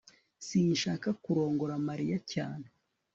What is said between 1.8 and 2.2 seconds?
mariya